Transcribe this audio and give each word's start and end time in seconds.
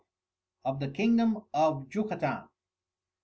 __Of 0.73 0.79
the 0.79 0.87
Kingdom 0.87 1.43
of 1.53 1.87
_JUCATAN. 1.89 2.49